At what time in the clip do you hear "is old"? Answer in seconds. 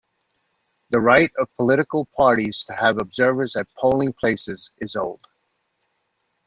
4.79-5.27